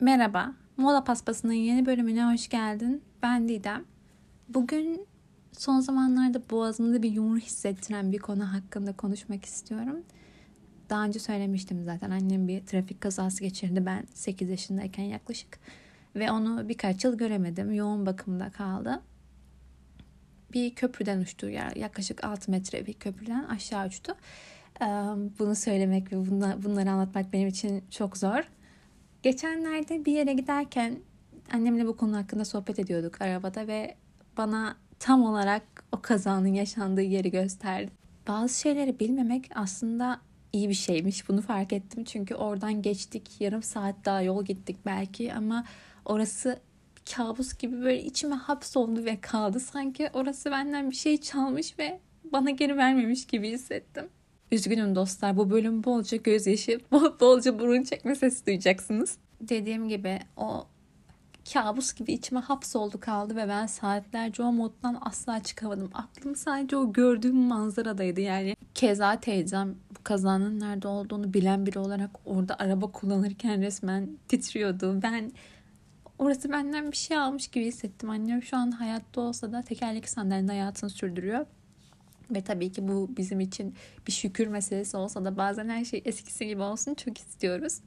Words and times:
Merhaba, 0.00 0.54
Moda 0.76 1.04
Paspası'nın 1.04 1.52
yeni 1.52 1.86
bölümüne 1.86 2.32
hoş 2.32 2.48
geldin. 2.48 3.02
Ben 3.22 3.48
Didem. 3.48 3.84
Bugün 4.48 5.06
son 5.52 5.80
zamanlarda 5.80 6.50
boğazımda 6.50 7.02
bir 7.02 7.10
yumru 7.10 7.38
hissettiren 7.38 8.12
bir 8.12 8.18
konu 8.18 8.52
hakkında 8.52 8.92
konuşmak 8.92 9.44
istiyorum. 9.44 10.02
Daha 10.90 11.04
önce 11.04 11.18
söylemiştim 11.18 11.84
zaten 11.84 12.10
annem 12.10 12.48
bir 12.48 12.66
trafik 12.66 13.00
kazası 13.00 13.40
geçirdi 13.40 13.86
ben 13.86 14.04
8 14.14 14.50
yaşındayken 14.50 15.04
yaklaşık. 15.04 15.58
Ve 16.16 16.30
onu 16.30 16.68
birkaç 16.68 17.04
yıl 17.04 17.18
göremedim. 17.18 17.72
Yoğun 17.72 18.06
bakımda 18.06 18.50
kaldı. 18.50 19.00
Bir 20.52 20.74
köprüden 20.74 21.20
uçtu. 21.20 21.48
Yaklaşık 21.76 22.24
6 22.24 22.50
metre 22.50 22.86
bir 22.86 22.94
köprüden 22.94 23.44
aşağı 23.44 23.86
uçtu. 23.86 24.14
Bunu 25.38 25.54
söylemek 25.54 26.12
ve 26.12 26.16
bunları 26.64 26.90
anlatmak 26.90 27.32
benim 27.32 27.48
için 27.48 27.84
çok 27.90 28.16
zor. 28.16 28.48
Geçenlerde 29.22 30.04
bir 30.04 30.12
yere 30.12 30.32
giderken 30.32 30.98
annemle 31.52 31.86
bu 31.86 31.96
konu 31.96 32.16
hakkında 32.16 32.44
sohbet 32.44 32.78
ediyorduk 32.78 33.22
arabada 33.22 33.66
ve 33.66 33.94
bana 34.36 34.76
tam 34.98 35.22
olarak 35.22 35.62
o 35.92 36.02
kazanın 36.02 36.54
yaşandığı 36.54 37.02
yeri 37.02 37.30
gösterdi. 37.30 37.90
Bazı 38.28 38.60
şeyleri 38.60 39.00
bilmemek 39.00 39.50
aslında 39.54 40.20
iyi 40.52 40.68
bir 40.68 40.74
şeymiş. 40.74 41.28
Bunu 41.28 41.42
fark 41.42 41.72
ettim. 41.72 42.04
Çünkü 42.04 42.34
oradan 42.34 42.82
geçtik. 42.82 43.40
Yarım 43.40 43.62
saat 43.62 43.94
daha 44.04 44.22
yol 44.22 44.44
gittik 44.44 44.76
belki 44.86 45.34
ama 45.34 45.64
orası 46.04 46.60
kabus 47.16 47.58
gibi 47.58 47.80
böyle 47.80 48.04
içime 48.04 48.34
hapsoldu 48.34 49.04
ve 49.04 49.20
kaldı. 49.20 49.60
Sanki 49.60 50.10
orası 50.12 50.50
benden 50.50 50.90
bir 50.90 50.96
şey 50.96 51.20
çalmış 51.20 51.78
ve 51.78 52.00
bana 52.24 52.50
geri 52.50 52.76
vermemiş 52.76 53.26
gibi 53.26 53.50
hissettim. 53.50 54.08
Üzgünüm 54.52 54.94
dostlar 54.94 55.36
bu 55.36 55.50
bölüm 55.50 55.84
bolca 55.84 56.16
gözyaşı, 56.16 56.80
bol, 56.92 57.20
bolca 57.20 57.58
burun 57.58 57.82
çekme 57.82 58.14
sesi 58.14 58.46
duyacaksınız. 58.46 59.18
Dediğim 59.40 59.88
gibi 59.88 60.18
o 60.36 60.66
kabus 61.52 61.94
gibi 61.94 62.12
içime 62.12 62.40
hapsoldu 62.40 63.00
kaldı 63.00 63.36
ve 63.36 63.48
ben 63.48 63.66
saatlerce 63.66 64.42
o 64.42 64.52
moddan 64.52 64.98
asla 65.00 65.42
çıkamadım. 65.42 65.90
Aklım 65.94 66.36
sadece 66.36 66.76
o 66.76 66.92
gördüğüm 66.92 67.36
manzaradaydı 67.36 68.20
yani. 68.20 68.56
Keza 68.74 69.20
teyzem 69.20 69.74
bu 69.98 70.02
kazanın 70.04 70.60
nerede 70.60 70.88
olduğunu 70.88 71.34
bilen 71.34 71.66
biri 71.66 71.78
olarak 71.78 72.10
orada 72.24 72.56
araba 72.58 72.92
kullanırken 72.92 73.62
resmen 73.62 74.08
titriyordu. 74.28 75.02
Ben 75.02 75.32
orası 76.18 76.52
benden 76.52 76.92
bir 76.92 76.96
şey 76.96 77.16
almış 77.16 77.48
gibi 77.48 77.64
hissettim. 77.64 78.10
Annem 78.10 78.42
şu 78.42 78.56
an 78.56 78.70
hayatta 78.70 79.20
olsa 79.20 79.52
da 79.52 79.62
tekerlekli 79.62 80.08
sandalyede 80.08 80.52
hayatını 80.52 80.90
sürdürüyor. 80.90 81.46
Ve 82.30 82.40
tabii 82.40 82.72
ki 82.72 82.88
bu 82.88 83.10
bizim 83.16 83.40
için 83.40 83.74
bir 84.06 84.12
şükür 84.12 84.46
meselesi 84.46 84.96
olsa 84.96 85.24
da 85.24 85.36
bazen 85.36 85.68
her 85.68 85.84
şey 85.84 86.02
eskisi 86.04 86.46
gibi 86.46 86.62
olsun 86.62 86.94
çok 86.94 87.18
istiyoruz. 87.18 87.80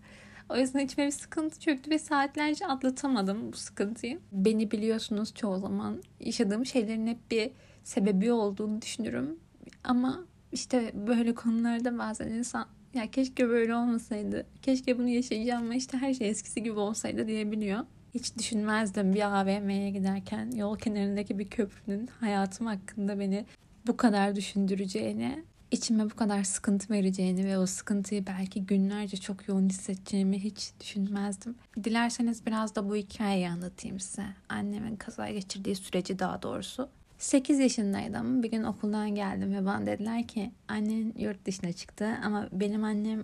O 0.50 0.58
yüzden 0.58 0.80
içime 0.80 1.06
bir 1.06 1.12
sıkıntı 1.12 1.60
çöktü 1.60 1.92
ve 1.92 2.00
saatlerce 2.00 2.68
atlatamadım 2.68 3.52
bu 3.52 3.58
sıkıntıyı. 3.58 4.20
Beni 4.32 4.72
biliyorsunuz 4.72 5.34
çoğu 5.34 5.60
zaman 5.60 6.04
yaşadığım 6.20 6.66
şeylerin 6.66 7.08
hep 7.08 7.32
bir 7.32 7.52
sebebi 7.84 8.32
olduğunu 8.32 8.82
düşünürüm. 8.82 9.40
Ama 9.84 10.26
işte 10.52 10.92
böyle 11.08 11.36
konularda 11.36 11.98
bazen 11.98 12.28
insan 12.28 12.68
ya 12.94 13.12
keşke 13.12 13.50
böyle 13.50 13.76
olmasaydı, 13.76 14.46
keşke 14.62 15.00
bunu 15.00 15.10
yaşayacağım 15.10 15.64
ama 15.64 15.76
işte 15.76 15.98
her 15.98 16.14
şey 16.14 16.30
eskisi 16.30 16.64
gibi 16.64 16.80
olsaydı 16.80 17.28
diyebiliyor. 17.28 17.80
Hiç 18.14 18.38
düşünmezdim 18.38 19.14
bir 19.14 19.42
AVM'ye 19.42 19.90
giderken 19.90 20.52
yol 20.52 20.78
kenarındaki 20.78 21.40
bir 21.40 21.48
köprünün 21.48 22.08
hayatım 22.08 22.68
hakkında 22.68 23.20
beni 23.20 23.46
bu 23.88 23.98
kadar 23.98 24.36
düşündüreceğini, 24.36 25.44
içime 25.72 26.06
bu 26.06 26.16
kadar 26.16 26.44
sıkıntı 26.44 26.94
vereceğini 26.94 27.46
ve 27.46 27.58
o 27.58 27.66
sıkıntıyı 27.66 28.28
belki 28.28 28.66
günlerce 28.66 29.18
çok 29.18 29.48
yoğun 29.48 29.70
hissedeceğimi 29.70 30.44
hiç 30.44 30.72
düşünmezdim. 30.80 31.56
Dilerseniz 31.84 32.46
biraz 32.46 32.76
da 32.76 32.90
bu 32.90 32.96
hikayeyi 32.96 33.50
anlatayım 33.50 34.00
size. 34.00 34.26
Annemin 34.50 34.96
kaza 34.96 35.30
geçirdiği 35.30 35.76
süreci 35.76 36.20
daha 36.20 36.42
doğrusu. 36.42 36.90
8 37.18 37.60
yaşındaydım. 37.60 38.44
Bir 38.44 38.52
gün 38.52 38.64
okuldan 38.64 39.16
geldim 39.16 39.54
ve 39.54 39.66
bana 39.66 39.86
dediler 39.86 40.28
ki 40.28 40.52
annen 40.68 41.14
yurt 41.18 41.46
dışına 41.46 41.74
çıktı 41.74 42.18
ama 42.24 42.50
benim 42.52 42.84
annem 42.84 43.24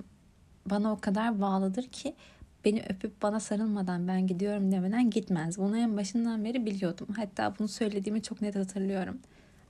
bana 0.65 0.91
o 0.91 0.99
kadar 0.99 1.41
bağlıdır 1.41 1.87
ki 1.87 2.15
beni 2.65 2.83
öpüp 2.89 3.21
bana 3.21 3.39
sarılmadan 3.39 4.07
ben 4.07 4.27
gidiyorum 4.27 4.71
demeden 4.71 5.09
gitmez. 5.09 5.57
Bunu 5.57 5.77
en 5.77 5.97
başından 5.97 6.45
beri 6.45 6.65
biliyordum. 6.65 7.07
Hatta 7.15 7.53
bunu 7.59 7.67
söylediğimi 7.67 8.21
çok 8.21 8.41
net 8.41 8.55
hatırlıyorum 8.55 9.19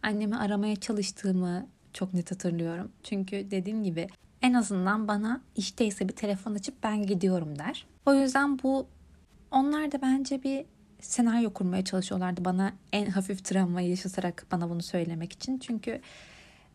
annemi 0.04 0.38
aramaya 0.38 0.76
çalıştığımı 0.76 1.68
çok 1.94 2.14
net 2.14 2.32
hatırlıyorum. 2.32 2.92
Çünkü 3.04 3.52
dediğim 3.52 3.84
gibi 3.84 4.08
en 4.42 4.54
azından 4.54 5.08
bana 5.08 5.42
işteyse 5.56 6.10
bir 6.10 6.14
telefon 6.14 6.56
açıp 6.56 6.84
ben 6.84 7.06
gidiyorum 7.06 7.60
der. 7.60 7.86
O 8.06 8.14
yüzden 8.14 8.60
bu 8.64 8.88
onlar 9.52 9.92
da 9.92 10.02
bence 10.02 10.44
bir 10.44 10.66
senaryo 11.00 11.54
kurmaya 11.54 11.84
çalışıyorlardı 11.86 12.46
bana 12.46 12.74
en 12.92 13.06
hafif 13.06 13.46
travmayı 13.46 13.90
yaşatarak 13.90 14.46
bana 14.52 14.70
bunu 14.70 14.84
söylemek 14.84 15.34
için. 15.34 15.58
Çünkü 15.58 16.02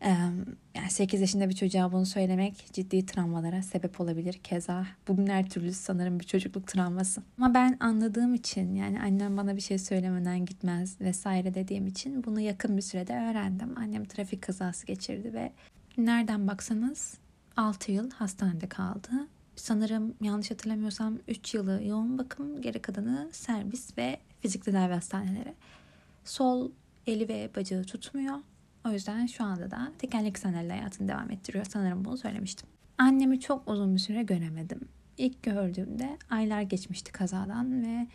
yani 0.03 0.89
8 0.89 1.21
yaşında 1.21 1.49
bir 1.49 1.55
çocuğa 1.55 1.91
bunu 1.91 2.05
söylemek 2.05 2.73
ciddi 2.73 3.05
travmalara 3.05 3.63
sebep 3.63 4.01
olabilir. 4.01 4.33
Keza 4.33 4.87
bugün 5.07 5.27
her 5.27 5.49
türlü 5.49 5.73
sanırım 5.73 6.19
bir 6.19 6.25
çocukluk 6.25 6.67
travması. 6.67 7.23
Ama 7.37 7.53
ben 7.53 7.77
anladığım 7.79 8.33
için 8.33 8.75
yani 8.75 9.01
annem 9.01 9.37
bana 9.37 9.55
bir 9.55 9.61
şey 9.61 9.77
söylemeden 9.77 10.45
gitmez 10.45 11.01
vesaire 11.01 11.53
dediğim 11.53 11.87
için 11.87 12.23
bunu 12.23 12.39
yakın 12.39 12.77
bir 12.77 12.81
sürede 12.81 13.13
öğrendim. 13.13 13.77
Annem 13.77 14.05
trafik 14.05 14.41
kazası 14.41 14.85
geçirdi 14.85 15.33
ve 15.33 15.51
nereden 15.97 16.47
baksanız 16.47 17.17
6 17.57 17.91
yıl 17.91 18.11
hastanede 18.11 18.67
kaldı. 18.67 19.09
Sanırım 19.55 20.15
yanlış 20.21 20.51
hatırlamıyorsam 20.51 21.19
3 21.27 21.53
yılı 21.53 21.81
yoğun 21.83 22.17
bakım, 22.17 22.61
geri 22.61 22.81
kalanı 22.81 23.29
servis 23.31 23.97
ve 23.97 24.17
fizik 24.41 24.65
tedavi 24.65 24.93
hastaneleri. 24.93 25.53
Sol 26.25 26.71
eli 27.07 27.29
ve 27.29 27.49
bacağı 27.55 27.83
tutmuyor 27.83 28.35
o 28.85 28.91
yüzden 28.91 29.25
şu 29.25 29.43
anda 29.43 29.71
da 29.71 29.91
tekerlekli 29.97 30.39
sandalye 30.39 30.71
hayatını 30.71 31.07
devam 31.07 31.31
ettiriyor. 31.31 31.65
Sanırım 31.69 32.05
bunu 32.05 32.17
söylemiştim. 32.17 32.69
Annemi 32.97 33.39
çok 33.39 33.69
uzun 33.69 33.95
bir 33.95 33.99
süre 33.99 34.23
göremedim. 34.23 34.79
İlk 35.17 35.43
gördüğümde 35.43 36.17
aylar 36.29 36.61
geçmişti 36.61 37.11
kazadan 37.11 37.85
ve 37.85 38.07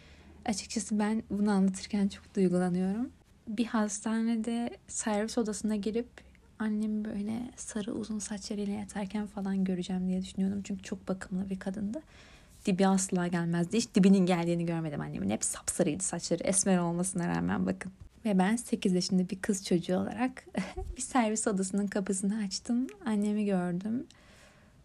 açıkçası 0.46 0.98
ben 0.98 1.22
bunu 1.30 1.50
anlatırken 1.50 2.08
çok 2.08 2.36
duygulanıyorum. 2.36 3.10
Bir 3.48 3.66
hastanede 3.66 4.70
servis 4.86 5.38
odasına 5.38 5.76
girip 5.76 6.08
annemi 6.58 7.04
böyle 7.04 7.50
sarı 7.56 7.92
uzun 7.92 8.18
saçlarıyla 8.18 8.72
yatarken 8.72 9.26
falan 9.26 9.64
göreceğim 9.64 10.08
diye 10.08 10.22
düşünüyordum. 10.22 10.62
Çünkü 10.64 10.82
çok 10.82 11.08
bakımlı 11.08 11.50
bir 11.50 11.58
kadındı. 11.58 12.02
Dibi 12.66 12.86
asla 12.86 13.26
gelmezdi. 13.26 13.76
Hiç 13.76 13.94
dibinin 13.94 14.26
geldiğini 14.26 14.66
görmedim 14.66 15.00
annemin. 15.00 15.30
Hep 15.30 15.44
sapsarıydı 15.44 16.04
saçları. 16.04 16.42
Esmer 16.42 16.78
olmasına 16.78 17.28
rağmen 17.28 17.66
bakın. 17.66 17.92
Ve 18.24 18.38
ben 18.38 18.56
8 18.56 18.92
yaşında 18.92 19.28
bir 19.30 19.38
kız 19.38 19.64
çocuğu 19.64 19.96
olarak 19.96 20.44
bir 20.96 21.02
servis 21.02 21.46
odasının 21.46 21.86
kapısını 21.86 22.44
açtım. 22.44 22.86
Annemi 23.06 23.44
gördüm. 23.44 24.06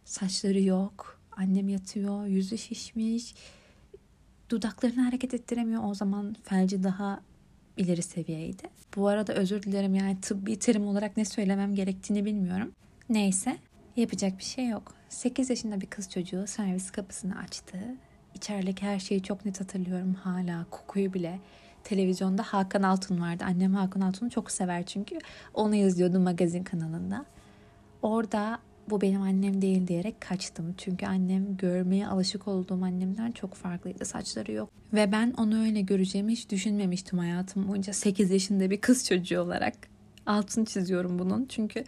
Saçları 0.05 0.61
yok. 0.61 1.19
Annem 1.31 1.69
yatıyor. 1.69 2.25
Yüzü 2.25 2.57
şişmiş. 2.57 3.35
Dudaklarını 4.49 5.01
hareket 5.01 5.33
ettiremiyor. 5.33 5.83
O 5.83 5.93
zaman 5.93 6.35
felci 6.43 6.83
daha 6.83 7.21
ileri 7.77 8.01
seviyeydi. 8.01 8.63
Bu 8.95 9.07
arada 9.07 9.33
özür 9.33 9.63
dilerim 9.63 9.95
yani 9.95 10.21
tıbbi 10.21 10.59
terim 10.59 10.87
olarak 10.87 11.17
ne 11.17 11.25
söylemem 11.25 11.75
gerektiğini 11.75 12.25
bilmiyorum. 12.25 12.71
Neyse 13.09 13.57
yapacak 13.95 14.37
bir 14.37 14.43
şey 14.43 14.67
yok. 14.67 14.93
8 15.09 15.49
yaşında 15.49 15.81
bir 15.81 15.87
kız 15.87 16.09
çocuğu 16.09 16.47
servis 16.47 16.91
kapısını 16.91 17.37
açtı. 17.37 17.77
İçerideki 18.35 18.85
her 18.85 18.99
şeyi 18.99 19.23
çok 19.23 19.45
net 19.45 19.61
hatırlıyorum 19.61 20.13
hala 20.13 20.65
kokuyu 20.71 21.13
bile 21.13 21.39
televizyonda 21.83 22.43
Hakan 22.43 22.83
Altun 22.83 23.21
vardı. 23.21 23.43
Annem 23.47 23.73
Hakan 23.73 24.01
Altun'u 24.01 24.29
çok 24.29 24.51
sever 24.51 24.85
çünkü. 24.85 25.19
Onu 25.53 25.75
izliyordu 25.75 26.19
magazin 26.19 26.63
kanalında. 26.63 27.25
Orada 28.01 28.59
bu 28.89 29.01
benim 29.01 29.21
annem 29.21 29.61
değil 29.61 29.87
diyerek 29.87 30.21
kaçtım. 30.21 30.75
Çünkü 30.77 31.05
annem 31.05 31.57
görmeye 31.57 32.07
alışık 32.07 32.47
olduğum 32.47 32.83
annemden 32.83 33.31
çok 33.31 33.53
farklıydı. 33.53 34.05
Saçları 34.05 34.51
yok. 34.51 34.69
Ve 34.93 35.11
ben 35.11 35.33
onu 35.37 35.63
öyle 35.63 35.81
göreceğimi 35.81 36.31
hiç 36.31 36.49
düşünmemiştim 36.49 37.19
hayatım 37.19 37.67
boyunca. 37.67 37.93
8 37.93 38.31
yaşında 38.31 38.69
bir 38.69 38.81
kız 38.81 39.05
çocuğu 39.05 39.39
olarak. 39.39 39.73
Altını 40.25 40.65
çiziyorum 40.65 41.19
bunun. 41.19 41.45
Çünkü 41.45 41.83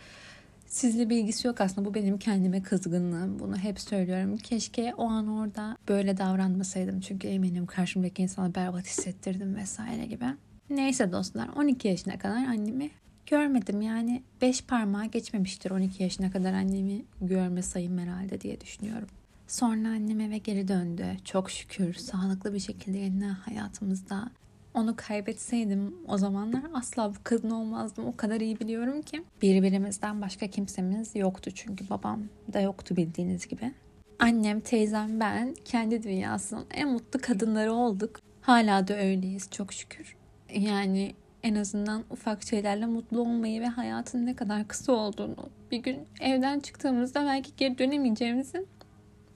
sizle 0.76 1.10
bir 1.10 1.18
ilgisi 1.18 1.48
yok 1.48 1.62
aslında. 1.62 1.90
Bu 1.90 1.94
benim 1.94 2.18
kendime 2.18 2.64
kızgınlığım. 2.64 3.40
Bunu 3.40 3.58
hep 3.58 3.80
söylüyorum. 3.80 4.38
Keşke 4.38 4.94
o 4.98 5.04
an 5.04 5.28
orada 5.28 5.78
böyle 5.90 6.18
davranmasaydım. 6.18 7.00
Çünkü 7.00 7.28
eminim 7.28 7.66
karşımdaki 7.66 8.24
insana 8.24 8.56
berbat 8.56 8.86
hissettirdim 8.86 9.56
vesaire 9.56 10.06
gibi. 10.06 10.26
Neyse 10.70 11.12
dostlar 11.12 11.50
12 11.56 11.88
yaşına 11.88 12.20
kadar 12.20 12.46
annemi 12.46 12.90
görmedim. 13.26 13.82
Yani 13.82 14.24
5 14.42 14.64
parmağı 14.64 15.06
geçmemiştir 15.06 15.72
12 15.72 16.04
yaşına 16.04 16.32
kadar 16.32 16.54
annemi 16.54 17.06
görme 17.22 17.62
sayım 17.62 17.98
herhalde 17.98 18.42
diye 18.42 18.62
düşünüyorum. 18.62 19.08
Sonra 19.48 19.88
annem 19.88 20.20
eve 20.20 20.38
geri 20.38 20.68
döndü. 20.68 21.06
Çok 21.26 21.52
şükür 21.52 21.94
sağlıklı 21.94 22.54
bir 22.54 22.60
şekilde 22.60 22.98
yine 22.98 23.28
hayatımızda 23.28 24.32
onu 24.76 24.96
kaybetseydim 24.96 25.96
o 26.08 26.18
zamanlar 26.18 26.62
asla 26.74 27.10
bu 27.10 27.20
kadın 27.24 27.50
olmazdım. 27.50 28.06
O 28.06 28.18
kadar 28.18 28.42
iyi 28.42 28.60
biliyorum 28.60 29.02
ki. 29.02 29.24
Birbirimizden 29.42 30.22
başka 30.22 30.48
kimsemiz 30.48 31.16
yoktu 31.16 31.52
çünkü 31.52 31.90
babam 31.90 32.24
da 32.54 32.60
yoktu 32.60 32.96
bildiğiniz 32.96 33.48
gibi. 33.48 33.72
Annem, 34.20 34.60
teyzem, 34.60 35.20
ben 35.20 35.56
kendi 35.66 36.04
dünyasının 36.04 36.66
en 36.74 36.90
mutlu 36.90 37.20
kadınları 37.22 37.74
olduk. 37.74 38.20
Hala 38.42 38.88
da 38.88 38.98
öyleyiz 38.98 39.50
çok 39.52 39.74
şükür. 39.74 40.16
Yani 40.54 41.14
en 41.44 41.56
azından 41.56 42.04
ufak 42.10 42.44
şeylerle 42.44 42.86
mutlu 42.86 43.22
olmayı 43.22 43.62
ve 43.62 43.68
hayatın 43.68 44.26
ne 44.26 44.36
kadar 44.36 44.68
kısa 44.68 44.92
olduğunu 44.92 45.50
bir 45.72 45.78
gün 45.78 46.00
evden 46.22 46.60
çıktığımızda 46.60 47.26
belki 47.26 47.52
geri 47.58 47.78
dönemeyeceğimizin 47.78 48.68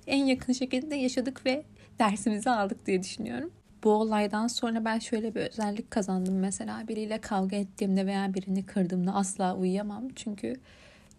en 0.08 0.26
yakın 0.26 0.54
şekilde 0.54 0.96
yaşadık 0.96 1.46
ve 1.46 1.64
dersimizi 2.00 2.50
aldık 2.50 2.86
diye 2.86 3.04
düşünüyorum. 3.04 3.52
Bu 3.84 3.90
olaydan 3.90 4.48
sonra 4.48 4.86
ben 4.86 5.00
şöyle 5.00 5.36
bir 5.36 5.42
özellik 5.42 5.92
kazandım 5.92 6.40
mesela 6.40 6.88
biriyle 6.88 7.22
kavga 7.22 7.56
ettiğimde 7.56 8.06
veya 8.06 8.34
birini 8.34 8.66
kırdığımda 8.66 9.14
asla 9.14 9.56
uyuyamam. 9.56 10.10
Çünkü 10.16 10.56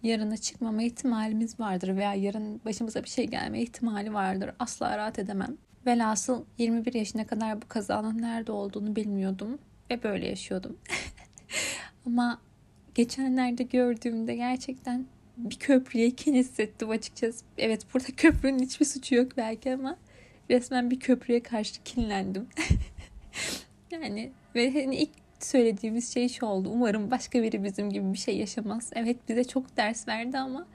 yarına 0.03 0.37
çıkmama 0.37 0.83
ihtimalimiz 0.83 1.61
vardır 1.61 1.97
veya 1.97 2.15
yarın 2.15 2.61
başımıza 2.65 3.05
bir 3.05 3.09
şey 3.09 3.27
gelme 3.27 3.63
ihtimali 3.63 4.15
vardır. 4.15 4.51
Asla 4.59 4.99
rahat 4.99 5.19
edemem. 5.19 5.57
Velhasıl 5.87 6.45
21 6.59 6.95
yaşına 6.95 7.27
kadar 7.27 7.63
bu 7.63 7.69
kazanın 7.69 8.23
nerede 8.23 8.53
olduğunu 8.53 8.97
bilmiyordum 8.97 9.59
ve 9.91 10.03
böyle 10.03 10.29
yaşıyordum. 10.29 10.77
Ama 12.07 12.41
geçenlerde 12.95 13.63
gördüğümde 13.63 14.37
gerçekten 14.37 15.07
bir 15.37 15.57
köprüye 15.57 16.11
kin 16.11 16.35
hissettim 16.35 16.91
açıkçası. 16.91 17.45
Evet 17.59 17.87
burada 17.95 18.07
köprünün 18.17 18.59
hiçbir 18.59 18.87
suçu 18.87 19.15
yok 19.15 19.37
belki 19.37 19.75
ama 19.75 19.97
resmen 20.51 20.91
bir 20.91 21.01
köprüye 21.01 21.43
karşı 21.43 21.83
kinlendim. 21.83 22.49
yani 23.91 24.33
ve 24.55 24.83
hani 24.83 24.97
ilk 24.97 25.11
söylediğimiz 25.41 26.15
şey 26.15 26.29
şu 26.29 26.47
oldu. 26.47 26.71
Umarım 26.73 27.11
başka 27.11 27.43
biri 27.43 27.65
bizim 27.65 27.91
gibi 27.91 28.13
bir 28.13 28.19
şey 28.19 28.39
yaşamaz. 28.39 28.91
Evet 28.95 29.17
bize 29.29 29.45
çok 29.45 29.77
ders 29.77 30.09
verdi 30.09 30.39
ama 30.39 30.67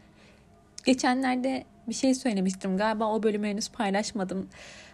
geçenlerde 0.86 1.64
bir 1.88 1.94
şey 1.94 2.14
söylemiştim. 2.14 2.78
Galiba 2.78 3.14
o 3.14 3.24
bölümü 3.24 3.48
henüz 3.48 3.70
paylaşmadım. 3.70 4.50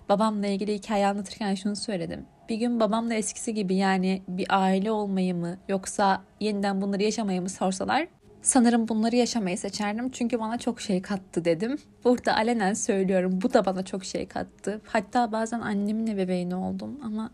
Babamla 0.10 0.48
ilgili 0.48 0.74
hikaye 0.74 1.07
anlatırken 1.07 1.56
şunu 1.56 1.75
söyledim. 1.75 2.25
Bir 2.50 2.56
gün 2.56 2.80
babamla 2.80 3.13
eskisi 3.13 3.54
gibi 3.54 3.75
yani 3.75 4.22
bir 4.28 4.45
aile 4.50 4.92
olmayı 4.92 5.36
mı 5.36 5.57
yoksa 5.69 6.24
yeniden 6.39 6.81
bunları 6.81 7.04
yaşamayı 7.04 7.42
mı 7.42 7.50
sorsalar 7.50 8.07
sanırım 8.41 8.88
bunları 8.88 9.15
yaşamayı 9.15 9.57
seçerdim. 9.57 10.11
Çünkü 10.11 10.39
bana 10.39 10.57
çok 10.57 10.81
şey 10.81 11.01
kattı 11.01 11.45
dedim. 11.45 11.77
Burada 12.03 12.35
alenen 12.35 12.73
söylüyorum. 12.73 13.39
Bu 13.41 13.53
da 13.53 13.65
bana 13.65 13.83
çok 13.85 14.05
şey 14.05 14.27
kattı. 14.27 14.81
Hatta 14.85 15.31
bazen 15.31 15.59
annemin 15.59 16.07
ebeveyni 16.07 16.55
oldum 16.55 16.99
ama 17.03 17.31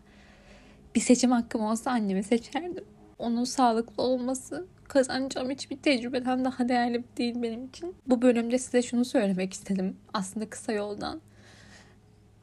bir 0.94 1.00
seçim 1.00 1.30
hakkım 1.30 1.60
olsa 1.60 1.90
annemi 1.90 2.22
seçerdim. 2.22 2.84
Onun 3.18 3.44
sağlıklı 3.44 4.02
olması 4.02 4.66
kazanacağım 4.88 5.50
hiçbir 5.50 5.76
tecrübeden 5.76 6.44
daha 6.44 6.68
değerli 6.68 7.04
değil 7.16 7.42
benim 7.42 7.64
için. 7.66 7.94
Bu 8.06 8.22
bölümde 8.22 8.58
size 8.58 8.82
şunu 8.82 9.04
söylemek 9.04 9.52
istedim. 9.52 9.96
Aslında 10.14 10.50
kısa 10.50 10.72
yoldan. 10.72 11.20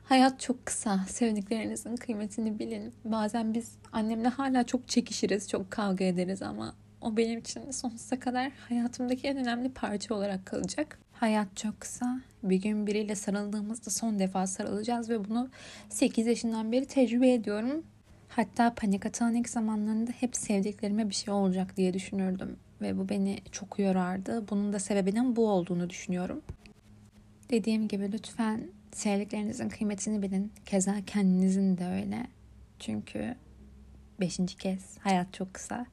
Hayat 0.03 0.39
çok 0.39 0.65
kısa. 0.65 0.99
Sevdiklerinizin 1.09 1.95
kıymetini 1.95 2.59
bilin. 2.59 2.93
Bazen 3.05 3.53
biz 3.53 3.71
annemle 3.91 4.27
hala 4.27 4.63
çok 4.63 4.87
çekişiriz, 4.87 5.49
çok 5.49 5.71
kavga 5.71 6.05
ederiz 6.05 6.41
ama 6.41 6.75
o 7.05 7.17
benim 7.17 7.39
için 7.39 7.71
sonsuza 7.71 8.19
kadar 8.19 8.51
hayatımdaki 8.69 9.27
en 9.27 9.37
önemli 9.37 9.69
parça 9.69 10.15
olarak 10.15 10.45
kalacak. 10.45 10.99
Hayat 11.13 11.57
çok 11.57 11.81
kısa. 11.81 12.21
Bir 12.43 12.55
gün 12.55 12.87
biriyle 12.87 13.15
sarıldığımızda 13.15 13.89
son 13.89 14.19
defa 14.19 14.47
sarılacağız 14.47 15.09
ve 15.09 15.29
bunu 15.29 15.49
8 15.89 16.27
yaşından 16.27 16.71
beri 16.71 16.85
tecrübe 16.85 17.33
ediyorum. 17.33 17.83
Hatta 18.29 18.73
panik 18.75 19.05
atağın 19.05 19.35
ilk 19.35 19.49
zamanlarında 19.49 20.11
hep 20.11 20.35
sevdiklerime 20.35 21.09
bir 21.09 21.15
şey 21.15 21.33
olacak 21.33 21.77
diye 21.77 21.93
düşünürdüm. 21.93 22.57
Ve 22.81 22.97
bu 22.97 23.09
beni 23.09 23.39
çok 23.51 23.79
yorardı. 23.79 24.47
Bunun 24.49 24.73
da 24.73 24.79
sebebinin 24.79 25.35
bu 25.35 25.49
olduğunu 25.49 25.89
düşünüyorum. 25.89 26.41
Dediğim 27.49 27.87
gibi 27.87 28.11
lütfen 28.11 28.61
sevdiklerinizin 28.91 29.69
kıymetini 29.69 30.21
bilin. 30.21 30.51
Keza 30.65 30.95
kendinizin 31.07 31.77
de 31.77 31.85
öyle. 31.85 32.27
Çünkü 32.79 33.35
beşinci 34.19 34.57
kez 34.57 34.97
hayat 34.97 35.33
çok 35.33 35.53
kısa. 35.53 35.85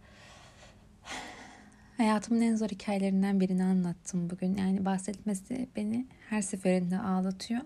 Hayatımın 2.02 2.40
en 2.40 2.56
zor 2.56 2.69
hikayelerinden 2.69 3.40
birini 3.40 3.64
anlattım 3.64 4.31
bugün. 4.31 4.56
Yani 4.56 4.84
bahsetmesi 4.84 5.69
beni 5.76 6.06
her 6.31 6.43
seferinde 6.43 6.99
ağlatıyor. 6.99 7.60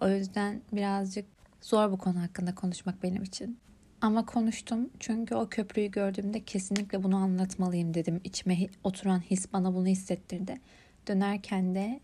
O 0.00 0.08
yüzden 0.08 0.60
birazcık 0.72 1.24
zor 1.60 1.92
bu 1.92 1.98
konu 1.98 2.22
hakkında 2.22 2.54
konuşmak 2.54 3.02
benim 3.02 3.22
için. 3.22 3.58
Ama 4.00 4.26
konuştum 4.26 4.90
çünkü 5.00 5.34
o 5.34 5.48
köprüyü 5.48 5.90
gördüğümde 5.90 6.44
kesinlikle 6.44 7.02
bunu 7.02 7.16
anlatmalıyım 7.16 7.94
dedim. 7.94 8.20
İçime 8.24 8.58
oturan 8.84 9.20
his 9.20 9.52
bana 9.52 9.74
bunu 9.74 9.86
hissettirdi. 9.86 10.60
Dönerken 11.08 11.74
de 11.74 12.00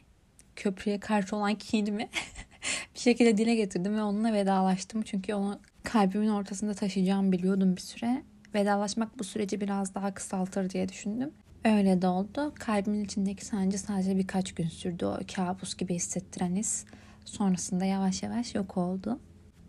köprüye 0.56 1.00
karşı 1.00 1.36
olan 1.36 1.54
kinimi 1.54 2.08
bir 2.94 3.00
şekilde 3.00 3.36
dile 3.36 3.54
getirdim 3.54 3.96
ve 3.96 4.02
onunla 4.02 4.32
vedalaştım. 4.32 5.02
Çünkü 5.02 5.34
onu 5.34 5.60
kalbimin 5.82 6.28
ortasında 6.28 6.74
taşıyacağımı 6.74 7.32
biliyordum 7.32 7.76
bir 7.76 7.80
süre. 7.80 8.22
Vedalaşmak 8.54 9.18
bu 9.18 9.24
süreci 9.24 9.60
biraz 9.60 9.94
daha 9.94 10.14
kısaltır 10.14 10.70
diye 10.70 10.88
düşündüm. 10.88 11.30
Öyle 11.64 12.02
de 12.02 12.06
oldu. 12.06 12.52
Kalbimin 12.58 13.04
içindeki 13.04 13.44
sancı 13.44 13.78
sadece 13.78 14.18
birkaç 14.18 14.54
gün 14.54 14.68
sürdü. 14.68 15.06
O 15.06 15.18
kabus 15.36 15.76
gibi 15.76 15.94
hissettiren 15.94 16.56
his. 16.56 16.84
Sonrasında 17.24 17.84
yavaş 17.84 18.22
yavaş 18.22 18.54
yok 18.54 18.76
oldu. 18.76 19.20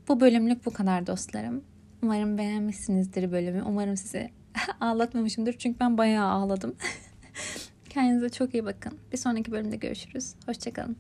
Bu 0.07 0.19
bölümlük 0.19 0.65
bu 0.65 0.73
kadar 0.73 1.07
dostlarım. 1.07 1.63
Umarım 2.03 2.37
beğenmişsinizdir 2.37 3.31
bölümü. 3.31 3.63
Umarım 3.63 3.97
sizi 3.97 4.31
ağlatmamışımdır. 4.81 5.53
Çünkü 5.53 5.79
ben 5.79 5.97
bayağı 5.97 6.27
ağladım. 6.27 6.75
Kendinize 7.89 8.29
çok 8.29 8.53
iyi 8.53 8.65
bakın. 8.65 8.99
Bir 9.11 9.17
sonraki 9.17 9.51
bölümde 9.51 9.75
görüşürüz. 9.75 10.35
Hoşçakalın. 10.45 10.97